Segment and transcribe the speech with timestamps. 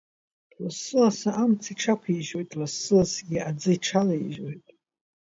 [0.61, 4.65] Лассы-лассы амца иҽақәижьуеит, лассы-лассгьы аӡы иҽалаижьуеит.